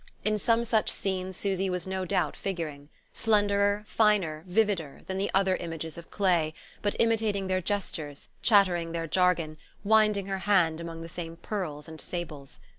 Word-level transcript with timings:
In 0.25 0.39
some 0.39 0.63
such 0.63 0.89
scenes 0.91 1.37
Susy 1.37 1.69
was 1.69 1.85
no 1.85 2.05
doubt 2.05 2.35
figuring: 2.35 2.89
slenderer, 3.13 3.83
finer, 3.85 4.43
vivider, 4.49 5.05
than 5.05 5.19
the 5.19 5.29
other 5.31 5.55
images 5.57 5.95
of 5.95 6.09
clay, 6.09 6.55
but 6.81 6.95
imitating 6.97 7.45
their 7.45 7.61
gestures, 7.61 8.27
chattering 8.41 8.93
their 8.93 9.05
jargon, 9.05 9.57
winding 9.83 10.25
her 10.25 10.39
hand 10.39 10.81
among 10.81 11.03
the 11.03 11.07
same 11.07 11.35
pearls 11.35 11.87
and 11.87 12.01
sables. 12.01 12.59